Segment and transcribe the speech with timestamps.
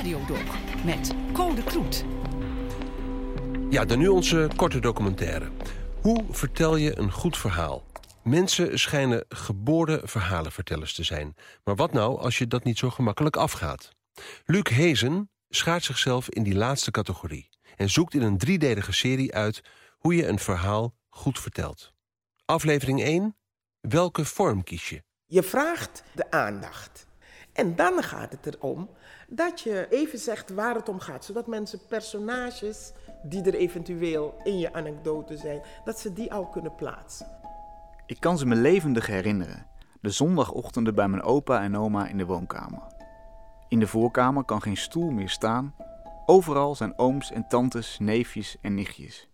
[0.00, 0.44] Radiodoc
[0.84, 2.04] met Code Kloet.
[3.70, 5.50] Ja, dan nu onze korte documentaire.
[6.00, 7.84] Hoe vertel je een goed verhaal?
[8.22, 11.34] Mensen schijnen geboren verhalenvertellers te zijn.
[11.64, 13.90] Maar wat nou als je dat niet zo gemakkelijk afgaat?
[14.44, 17.48] Luc Hezen schaart zichzelf in die laatste categorie...
[17.76, 19.60] en zoekt in een driedelige serie uit
[19.98, 21.92] hoe je een verhaal goed vertelt.
[22.44, 23.36] Aflevering 1.
[23.80, 25.02] Welke vorm kies je?
[25.26, 27.08] Je vraagt de aandacht.
[27.52, 28.90] En dan gaat het erom
[29.30, 31.24] dat je even zegt waar het om gaat.
[31.24, 32.92] Zodat mensen personages
[33.22, 37.26] die er eventueel in je anekdote zijn, dat ze die al kunnen plaatsen.
[38.06, 39.66] Ik kan ze me levendig herinneren.
[40.00, 42.82] De zondagochtenden bij mijn opa en oma in de woonkamer.
[43.68, 45.74] In de voorkamer kan geen stoel meer staan.
[46.26, 49.28] Overal zijn ooms en tantes, neefjes en nichtjes.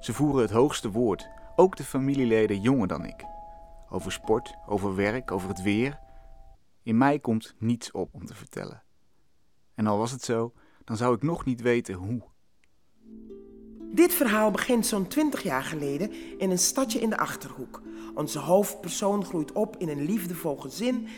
[0.00, 3.24] Ze voeren het hoogste woord, ook de familieleden jonger dan ik.
[3.88, 5.98] Over sport, over werk, over het weer.
[6.82, 8.82] In mij komt niets op om te vertellen.
[9.74, 10.52] En al was het zo,
[10.84, 12.22] dan zou ik nog niet weten hoe.
[13.92, 17.82] Dit verhaal begint zo'n 20 jaar geleden in een stadje in de achterhoek.
[18.14, 21.08] Onze hoofdpersoon groeit op in een liefdevol gezin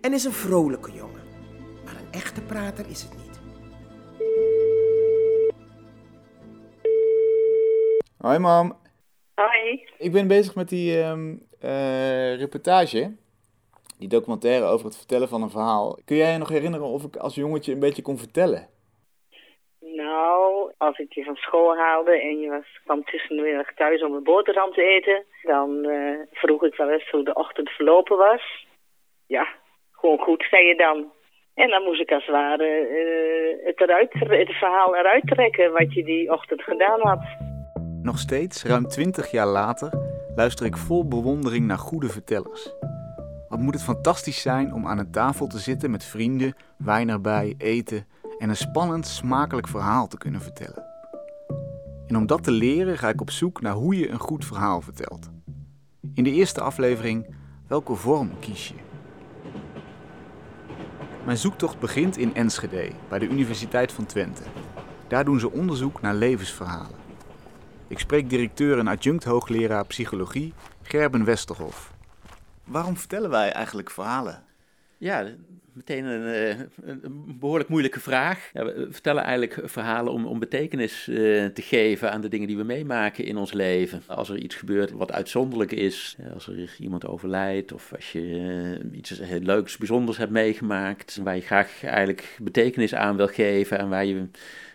[0.00, 1.22] en is een vrolijke jongen.
[1.84, 3.40] Maar een echte prater is het niet.
[8.16, 8.76] Hoi mam,
[9.34, 9.86] Hoi.
[9.98, 13.16] ik ben bezig met die ehm, eh, reportage.
[14.00, 15.98] Die documentaire over het vertellen van een verhaal.
[16.04, 18.68] Kun jij je nog herinneren of ik als jongetje een beetje kon vertellen?
[19.80, 24.22] Nou, als ik je van school haalde en je was, kwam tussenmiddag thuis om een
[24.22, 28.66] boterham te eten, dan eh, vroeg ik wel eens hoe de ochtend verlopen was.
[29.26, 29.48] Ja,
[29.90, 31.12] gewoon goed, zei je dan.
[31.54, 35.94] En dan moest ik als het ware eh, het, eruit, het verhaal eruit trekken wat
[35.94, 37.22] je die ochtend gedaan had.
[38.02, 39.90] Nog steeds, ruim 20 jaar later,
[40.34, 42.72] luister ik vol bewondering naar goede vertellers.
[43.50, 47.54] Wat moet het fantastisch zijn om aan een tafel te zitten met vrienden, wijn erbij,
[47.58, 48.06] eten
[48.38, 50.84] en een spannend, smakelijk verhaal te kunnen vertellen.
[52.06, 54.80] En om dat te leren ga ik op zoek naar hoe je een goed verhaal
[54.80, 55.30] vertelt.
[56.14, 57.34] In de eerste aflevering,
[57.66, 58.74] welke vorm kies je?
[61.24, 64.42] Mijn zoektocht begint in Enschede, bij de Universiteit van Twente.
[65.08, 66.98] Daar doen ze onderzoek naar levensverhalen.
[67.88, 71.89] Ik spreek directeur en adjunct hoogleraar psychologie Gerben Westerhof.
[72.70, 74.42] Waarom vertellen wij eigenlijk verhalen?
[74.98, 75.26] Ja,
[75.72, 78.50] meteen een, eh, een behoorlijk moeilijke vraag.
[78.52, 81.16] Ja, we vertellen eigenlijk verhalen om, om betekenis eh,
[81.46, 84.02] te geven aan de dingen die we meemaken in ons leven.
[84.06, 88.98] Als er iets gebeurt wat uitzonderlijk is, als er iemand overlijdt of als je eh,
[88.98, 93.88] iets heel leuks, bijzonders hebt meegemaakt, waar je graag eigenlijk betekenis aan wil geven en
[93.88, 94.28] waar je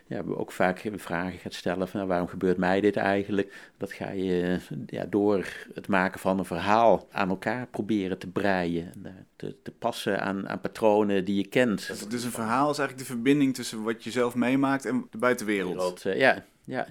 [0.08, 3.72] ja, ook vaak vragen gaat stellen van nou, waarom gebeurt mij dit eigenlijk?
[3.78, 8.94] Dat ga je ja, door het maken van een verhaal aan elkaar proberen te breien.
[8.94, 12.10] En, eh, te, te passen aan, aan patronen die je kent.
[12.10, 15.74] Dus een verhaal is eigenlijk de verbinding tussen wat je zelf meemaakt en de buitenwereld.
[15.76, 16.86] Wereld, eh, ja, ja,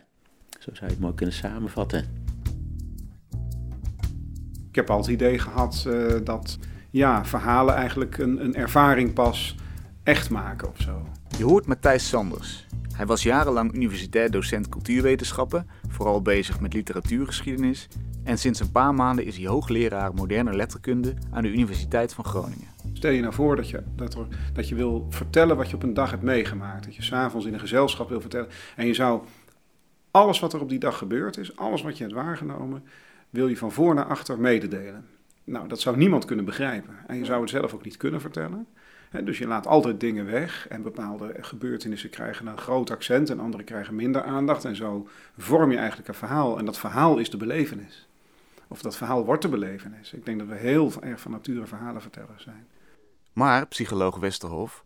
[0.59, 2.23] zo zou je het mooi kunnen samenvatten.
[4.69, 6.59] Ik heb al het idee gehad eh, dat
[6.91, 9.55] ja, verhalen eigenlijk een, een ervaring pas
[10.03, 11.09] echt maken of zo.
[11.39, 12.67] Je hoort Matthijs Sanders.
[12.94, 17.88] Hij was jarenlang universitair docent cultuurwetenschappen, vooral bezig met literatuurgeschiedenis.
[18.25, 22.69] En sinds een paar maanden is hij hoogleraar moderne letterkunde aan de Universiteit van Groningen.
[22.93, 24.16] Stel je nou voor dat je, dat,
[24.53, 26.84] dat je wil vertellen wat je op een dag hebt meegemaakt.
[26.84, 28.49] Dat je s'avonds in een gezelschap wil vertellen.
[28.77, 29.22] En je zou
[30.10, 32.84] alles wat er op die dag gebeurd is, alles wat je hebt waargenomen,
[33.31, 35.06] wil je van voor naar achter mededelen.
[35.44, 36.94] Nou, dat zou niemand kunnen begrijpen.
[37.06, 38.66] En je zou het zelf ook niet kunnen vertellen.
[39.15, 43.41] Hè, Dus je laat altijd dingen weg en bepaalde gebeurtenissen krijgen een groot accent en
[43.41, 44.65] andere krijgen minder aandacht.
[44.65, 45.09] En zo
[45.39, 46.59] vorm je eigenlijk een verhaal.
[46.59, 48.09] En dat verhaal is de belevenis.
[48.69, 50.13] Of dat verhaal wordt de belevenis.
[50.13, 52.67] Ik denk dat we heel erg van nature verhalenvertellers zijn.
[53.33, 54.85] Maar, psycholoog Westerhof,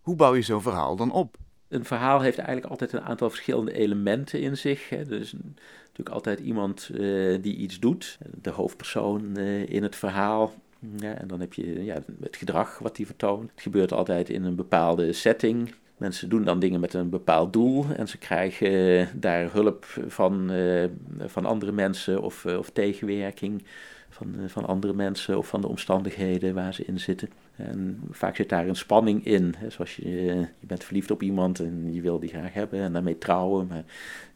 [0.00, 1.36] hoe bouw je zo'n verhaal dan op?
[1.68, 4.88] Een verhaal heeft eigenlijk altijd een aantal verschillende elementen in zich.
[4.88, 4.96] Hè.
[4.96, 6.98] Er is natuurlijk altijd iemand eh,
[7.42, 10.54] die iets doet, de hoofdpersoon eh, in het verhaal.
[10.78, 13.50] Ja, en dan heb je ja, het gedrag wat die vertoont.
[13.50, 15.74] Het gebeurt altijd in een bepaalde setting.
[15.96, 20.50] Mensen doen dan dingen met een bepaald doel en ze krijgen eh, daar hulp van,
[20.50, 20.84] eh,
[21.26, 23.62] van andere mensen of, eh, of tegenwerking
[24.08, 27.28] van, van andere mensen of van de omstandigheden waar ze in zitten.
[27.56, 29.54] En vaak zit daar een spanning in.
[29.68, 30.10] Zoals je,
[30.58, 33.66] je bent verliefd op iemand en je wil die graag hebben en daarmee trouwen.
[33.66, 33.84] Maar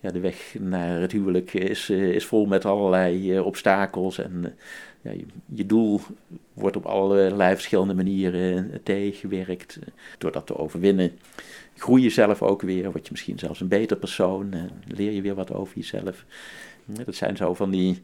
[0.00, 4.18] ja, de weg naar het huwelijk is, is vol met allerlei obstakels.
[4.18, 4.54] En
[5.02, 5.10] ja,
[5.54, 6.00] je, doel
[6.52, 9.78] wordt op allerlei verschillende manieren eh, tegengewerkt.
[9.80, 9.88] Eh,
[10.18, 11.12] Door dat te overwinnen
[11.76, 12.90] groei je zelf ook weer.
[12.90, 14.52] Word je misschien zelfs een beter persoon.
[14.52, 16.24] eh, leer je weer wat over jezelf.
[16.84, 18.00] Dat zijn zo van die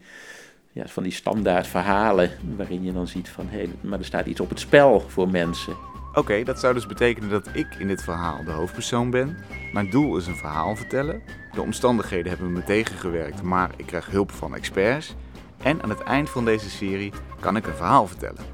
[0.71, 4.39] ja, van die standaard verhalen waarin je dan ziet van hé, maar er staat iets
[4.39, 5.75] op het spel voor mensen.
[6.13, 9.37] Oké, dat zou dus betekenen dat ik in dit verhaal de hoofdpersoon ben.
[9.73, 11.21] Mijn doel is een verhaal vertellen.
[11.53, 15.15] De omstandigheden hebben me tegengewerkt, maar ik krijg hulp van experts.
[15.57, 18.45] En aan het eind van deze serie kan ik een verhaal vertellen.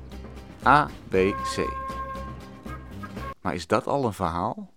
[0.66, 1.16] A, B,
[1.56, 1.68] C.
[3.42, 4.72] Maar is dat al een verhaal?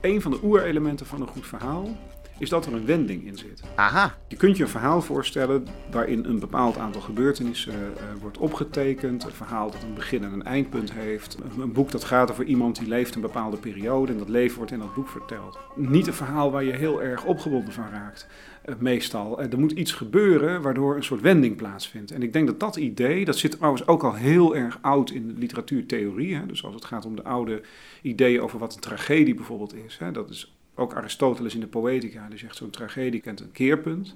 [0.00, 1.88] Een van de oerelementen van een goed verhaal
[2.38, 3.62] is dat er een wending in zit.
[3.74, 9.24] Aha, Je kunt je een verhaal voorstellen waarin een bepaald aantal gebeurtenissen eh, wordt opgetekend.
[9.24, 11.38] Een verhaal dat een begin en een eindpunt heeft.
[11.42, 14.56] Een, een boek dat gaat over iemand die leeft een bepaalde periode en dat leven
[14.56, 15.58] wordt in dat boek verteld.
[15.74, 18.26] Niet een verhaal waar je heel erg opgewonden van raakt,
[18.62, 19.40] eh, meestal.
[19.40, 22.10] Eh, er moet iets gebeuren waardoor een soort wending plaatsvindt.
[22.10, 25.34] En ik denk dat dat idee, dat zit trouwens ook al heel erg oud in
[25.38, 26.34] literatuurtheorie.
[26.34, 26.46] Hè?
[26.46, 27.62] Dus als het gaat om de oude
[28.02, 29.98] ideeën over wat een tragedie bijvoorbeeld is.
[29.98, 30.12] Hè?
[30.12, 34.14] Dat is ook Aristoteles in de Poëtica, die zegt zo'n tragedie kent een keerpunt.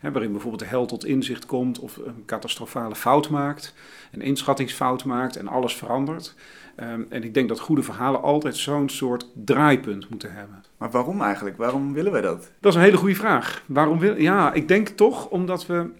[0.00, 3.74] Hè, waarin bijvoorbeeld de held tot inzicht komt of een catastrofale fout maakt,
[4.12, 6.34] een inschattingsfout maakt en alles verandert.
[6.76, 10.64] Ehm, en ik denk dat goede verhalen altijd zo'n soort draaipunt moeten hebben.
[10.76, 11.56] maar waarom eigenlijk?
[11.56, 12.50] Waarom willen wij dat?
[12.60, 13.62] Dat is een hele goede vraag.
[13.66, 14.16] Waarom wil...
[14.16, 15.90] Ja, ik denk toch omdat we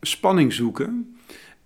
[0.00, 1.16] spanning zoeken.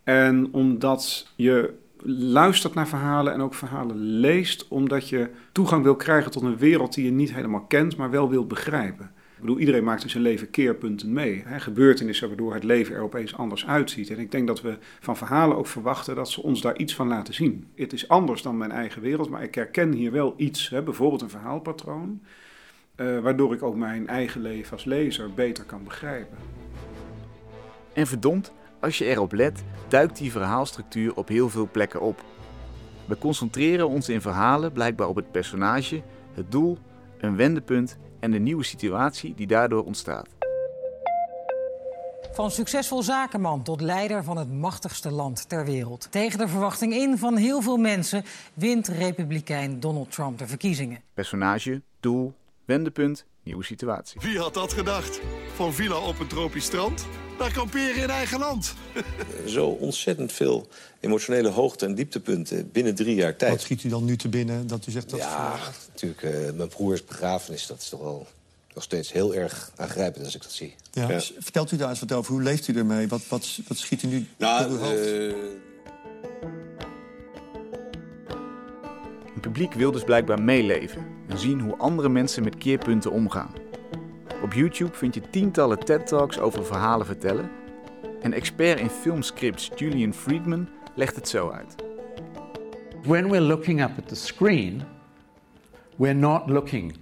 [0.05, 1.75] En omdat je
[2.06, 6.95] luistert naar verhalen en ook verhalen leest, omdat je toegang wil krijgen tot een wereld
[6.95, 9.12] die je niet helemaal kent, maar wel wilt begrijpen.
[9.35, 11.43] Ik bedoel, iedereen maakt in zijn leven keerpunten mee.
[11.47, 11.61] Hè?
[11.61, 14.11] Gebeurtenissen waardoor het leven er opeens anders uitziet.
[14.11, 17.09] En ik denk dat we van verhalen ook verwachten dat ze ons daar iets van
[17.09, 17.67] laten zien.
[17.75, 20.83] Het is anders dan mijn eigen wereld, maar ik herken hier wel iets, hè?
[20.83, 22.23] bijvoorbeeld een verhaalpatroon,
[22.95, 26.37] eh, waardoor ik ook mijn eigen leven als lezer beter kan begrijpen.
[27.93, 28.53] En verdomd,
[28.85, 32.25] als je erop let, duikt die verhaalstructuur op heel veel plekken op.
[33.05, 36.03] We concentreren ons in verhalen blijkbaar op het personage,
[36.35, 36.79] het doel,
[37.19, 40.29] een wendepunt en de nieuwe situatie die daardoor ontstaat.
[42.33, 46.07] Van succesvol zakenman tot leider van het machtigste land ter wereld.
[46.11, 51.01] Tegen de verwachting in van heel veel mensen wint republikein Donald Trump de verkiezingen.
[51.15, 52.35] Personage, doel,
[52.65, 54.21] wendepunt, nieuwe situatie.
[54.21, 55.21] Wie had dat gedacht?
[55.55, 57.07] Van villa op een tropisch strand
[57.39, 58.75] naar kamperen in eigen land.
[59.47, 60.69] Zo ontzettend veel
[61.01, 63.51] emotionele hoogte- en dieptepunten binnen drie jaar tijd.
[63.51, 65.19] Wat schiet u dan nu te binnen dat u zegt dat...
[65.19, 65.57] Ja,
[65.93, 68.27] natuurlijk, eh, mijn broers begrafenis, dat is toch wel
[68.75, 70.75] nog steeds heel erg aangrijpend als ik dat zie.
[70.93, 71.09] Ja.
[71.11, 71.21] Ja.
[71.39, 72.33] Vertelt u daar eens wat over.
[72.33, 73.09] Hoe leeft u ermee?
[73.09, 74.99] Wat, wat, wat schiet u nu Nou, door uw hoofd?
[75.01, 75.33] eh,
[79.35, 83.51] Een publiek wil dus blijkbaar meeleven en zien hoe andere mensen met keerpunten omgaan.
[84.44, 87.50] Op YouTube vind je tientallen TED-talks over verhalen vertellen.
[88.23, 91.75] En expert in filmscripts Julian Friedman legt het zo uit.
[93.02, 94.82] When we're looking up at the screen,
[95.96, 96.96] we're not looking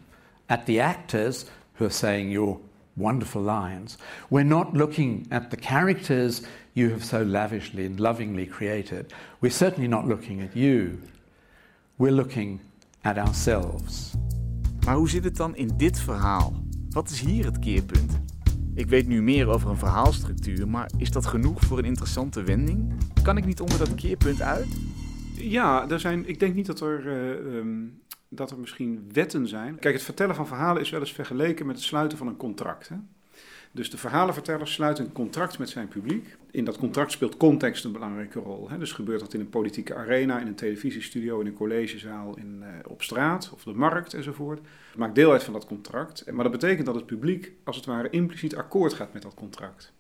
[0.47, 1.45] at the actors
[1.77, 2.59] who are saying your
[2.93, 3.97] wonderful lines.
[4.29, 6.43] We're not looking at the characters
[6.73, 9.13] you have so lavishly and lovingly created.
[9.39, 10.99] We're certainly not looking at you.
[11.97, 12.61] We're looking
[13.01, 14.15] at ourselves.
[14.85, 16.62] Maar hoe zit het dan in dit verhaal?
[16.93, 18.21] Wat is hier het keerpunt?
[18.75, 22.93] Ik weet nu meer over een verhaalstructuur, maar is dat genoeg voor een interessante wending?
[23.23, 24.69] Kan ik niet onder dat keerpunt uit?
[25.35, 27.79] Ja, er zijn, ik denk niet dat er, eh, ehm,
[28.29, 29.79] dat er misschien wetten zijn.
[29.79, 32.89] Kijk, het vertellen van verhalen is wel eens vergeleken met het sluiten van een contract.
[32.89, 32.97] Hè?
[33.75, 36.37] Dus de verhalenverteller sluit een contract met zijn publiek.
[36.51, 38.71] In dat contract speelt context een belangrijke rol.
[38.71, 38.79] Hè?
[38.79, 42.69] Dus gebeurt dat in een politieke arena, in een televisiestudio, in een collegezaal, in, eh,
[42.91, 44.59] op straat of de markt enzovoort.
[44.89, 46.31] Het maakt deel uit van dat contract.
[46.33, 49.93] Maar dat betekent dat het publiek als het ware impliciet akkoord gaat met dat contract.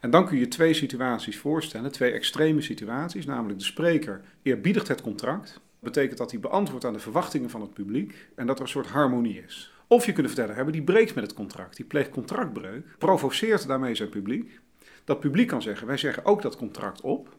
[0.00, 5.02] En dan kun je twee situaties voorstellen, twee extreme situaties, namelijk de spreker eerbiedigt het
[5.02, 5.60] contract.
[5.78, 8.86] Betekent dat hij beantwoordt aan de verwachtingen van het publiek en dat er een soort
[8.86, 9.72] harmonie is.
[9.92, 13.66] Of je kunt een verteller hebben die breekt met het contract, die pleegt contractbreuk, provoceert
[13.66, 14.60] daarmee zijn publiek.
[15.04, 17.36] Dat publiek kan zeggen, wij zeggen ook dat contract op.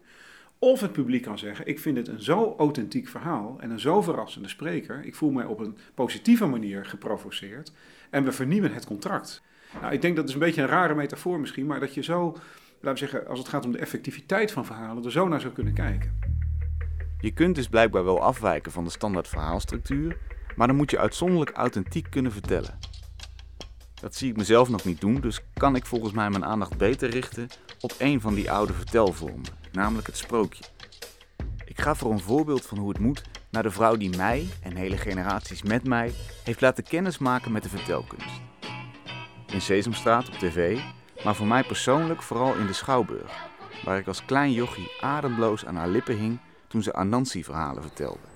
[0.60, 4.02] Of het publiek kan zeggen, ik vind het een zo authentiek verhaal en een zo
[4.02, 7.72] verrassende spreker, ik voel mij op een positieve manier geprovoceerd
[8.10, 9.42] en we vernieuwen het contract.
[9.82, 12.32] Nou, ik denk dat is een beetje een rare metafoor misschien, maar dat je zo,
[12.80, 15.54] laten we zeggen, als het gaat om de effectiviteit van verhalen, er zo naar zou
[15.54, 16.20] kunnen kijken.
[17.20, 20.18] Je kunt dus blijkbaar wel afwijken van de standaard verhaalstructuur,
[20.56, 22.80] maar dan moet je uitzonderlijk authentiek kunnen vertellen.
[23.94, 27.10] Dat zie ik mezelf nog niet doen, dus kan ik volgens mij mijn aandacht beter
[27.10, 27.48] richten
[27.80, 30.64] op een van die oude vertelvormen, namelijk het sprookje.
[31.66, 34.76] Ik ga voor een voorbeeld van hoe het moet naar de vrouw die mij en
[34.76, 38.42] hele generaties met mij heeft laten kennismaken met de vertelkunst.
[39.48, 40.80] In Sesamstraat op tv,
[41.24, 43.32] maar voor mij persoonlijk vooral in de Schouwburg,
[43.86, 48.33] waar ik als klein jochie ademloos aan haar lippen hing toen ze Anansi-verhalen vertelde.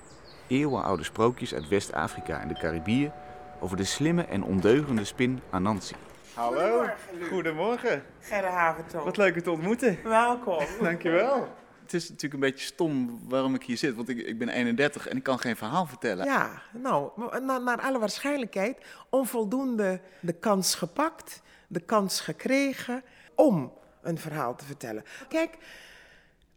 [0.48, 3.12] Eeuwenoude sprookjes uit West-Afrika en de Caribiën
[3.60, 5.96] over de slimme en ondeugende spin Anansi.
[6.34, 6.86] Hallo.
[7.30, 8.04] Goedemorgen.
[8.20, 9.12] Gerre Haventoon.
[9.16, 9.98] leuk u te ontmoeten.
[10.04, 10.66] Welkom.
[10.82, 11.48] Dankjewel.
[11.82, 15.08] Het is natuurlijk een beetje stom waarom ik hier zit, want ik, ik ben 31
[15.08, 16.26] en ik kan geen verhaal vertellen.
[16.26, 17.12] Ja, nou,
[17.42, 18.78] naar, naar alle waarschijnlijkheid
[19.10, 23.04] onvoldoende de kans gepakt, de kans gekregen
[23.36, 25.04] om een verhaal te vertellen.
[25.28, 25.58] Kijk,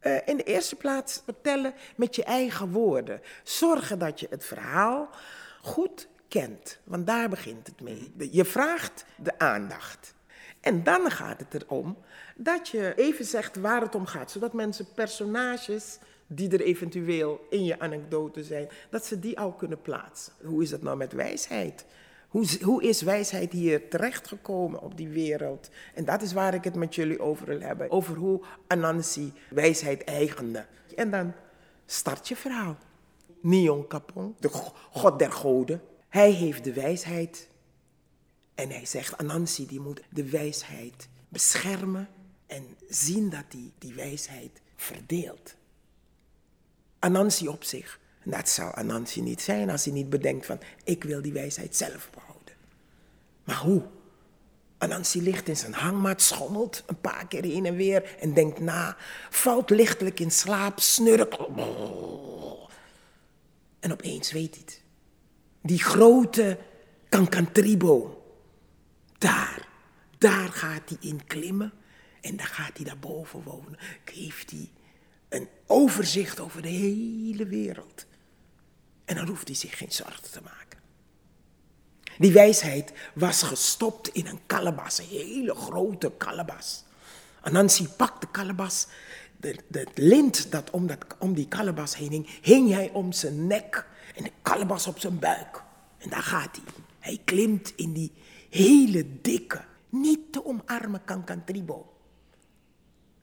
[0.02, 3.20] uh, in de eerste plaats vertellen met je eigen woorden.
[3.42, 5.08] Zorgen dat je het verhaal
[5.62, 8.12] goed kent, want daar begint het mee.
[8.30, 10.14] Je vraagt de aandacht.
[10.60, 11.96] En dan gaat het erom
[12.34, 17.64] dat je even zegt waar het om gaat, zodat mensen personages die er eventueel in
[17.64, 20.32] je anekdote zijn, dat ze die al kunnen plaatsen.
[20.42, 21.84] Hoe is het nou met wijsheid?
[22.30, 25.70] Hoe, hoe is wijsheid hier terechtgekomen op die wereld?
[25.94, 27.90] En dat is waar ik het met jullie over wil hebben.
[27.90, 30.66] Over hoe Anansi wijsheid eigende.
[30.96, 31.32] En dan
[31.86, 32.76] start je verhaal.
[33.40, 34.48] Nion Kapong, de
[34.90, 35.82] god der goden.
[36.08, 37.48] Hij heeft de wijsheid.
[38.54, 42.08] En hij zegt, Anansi die moet de wijsheid beschermen
[42.46, 45.54] en zien dat hij die wijsheid verdeelt.
[46.98, 47.99] Anansi op zich.
[48.30, 52.10] Dat zou Anansi niet zijn als hij niet bedenkt van, ik wil die wijsheid zelf
[52.14, 52.54] behouden.
[53.44, 53.82] Maar hoe?
[54.78, 58.96] Anansi ligt in zijn hangmat, schommelt een paar keer heen en weer en denkt na,
[59.30, 61.38] valt lichtelijk in slaap, snurkt.
[63.80, 64.82] En opeens weet hij het.
[65.62, 66.58] Die grote
[67.08, 68.22] Kankantribo,
[69.18, 69.68] daar,
[70.18, 71.72] daar gaat hij in klimmen
[72.20, 73.78] en dan gaat hij daarboven wonen.
[74.04, 74.70] Heeft hij
[75.28, 78.06] een overzicht over de hele wereld.
[79.10, 80.78] En dan hoeft hij zich geen zorgen te maken.
[82.18, 86.84] Die wijsheid was gestopt in een kalebas, een hele grote kalebas.
[87.40, 88.86] Anansi pakt de kalebas,
[89.36, 93.86] de lint dat om, dat om die kalebas heen hing, hing hij om zijn nek
[94.16, 95.62] en de kalebas op zijn buik.
[95.98, 96.64] En daar gaat hij.
[96.98, 98.12] Hij klimt in die
[98.50, 101.92] hele dikke, niet te omarmen Kankantribo.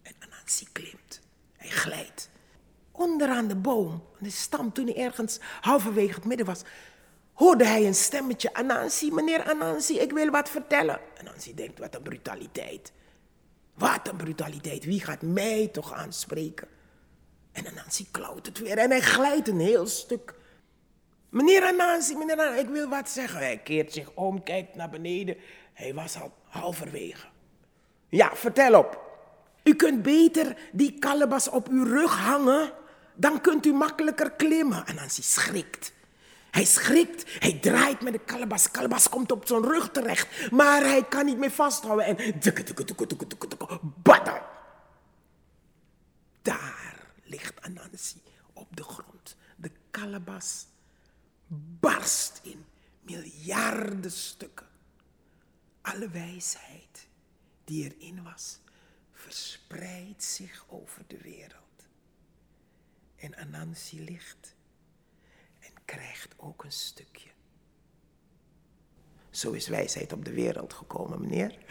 [0.01, 0.96] En Anansi klimt.
[2.97, 6.61] Onderaan de boom, de stam, toen hij ergens halverwege het midden was,
[7.33, 8.53] hoorde hij een stemmetje.
[8.53, 10.99] Anansi, meneer Anansi, ik wil wat vertellen.
[11.19, 12.91] Anansi denkt, wat een brutaliteit.
[13.73, 14.85] Wat een brutaliteit.
[14.85, 16.67] Wie gaat mij toch aanspreken?
[17.51, 20.33] En Anansi klauwt het weer en hij glijdt een heel stuk.
[21.29, 23.39] Meneer Anansi, meneer Anansi, ik wil wat zeggen.
[23.39, 25.37] Hij keert zich om, kijkt naar beneden.
[25.73, 27.27] Hij was al halverwege.
[28.09, 29.05] Ja, vertel op.
[29.63, 32.71] U kunt beter die kalebas op uw rug hangen,
[33.17, 34.85] dan kunt u makkelijker klimmen.
[34.85, 35.93] En Anansi schrikt.
[36.51, 38.71] Hij schrikt, hij draait met de kalebas.
[38.71, 42.05] Kalebas komt op zijn rug terecht, maar hij kan niet meer vasthouden.
[42.05, 42.39] En
[44.03, 44.41] badam.
[46.41, 48.21] Daar ligt Anansi
[48.53, 49.35] op de grond.
[49.55, 50.65] De kalebas
[51.79, 52.65] barst in
[53.01, 54.67] miljarden stukken.
[55.81, 57.07] Alle wijsheid
[57.63, 58.59] die erin was,
[59.13, 61.66] verspreidt zich over de wereld.
[63.17, 64.55] En Anansi ligt
[65.59, 67.29] en krijgt ook een stukje.
[69.29, 71.57] Zo is wijsheid op de wereld gekomen, meneer.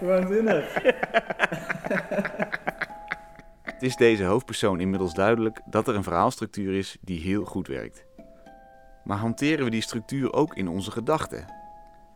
[0.00, 0.74] Waanzinnig.
[3.82, 8.04] Het is deze hoofdpersoon inmiddels duidelijk dat er een verhaalstructuur is die heel goed werkt.
[9.04, 11.46] Maar hanteren we die structuur ook in onze gedachten?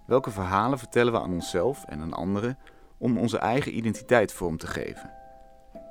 [0.06, 2.59] Welke verhalen vertellen we aan onszelf en aan anderen
[2.99, 5.16] om onze eigen identiteit vorm te geven?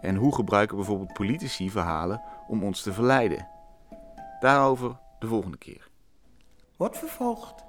[0.06, 3.48] En hoe gebruiken bijvoorbeeld politici verhalen om ons te verleiden?
[4.40, 5.90] Daarover de volgende keer.
[6.78, 7.65] Wordt vervolgd.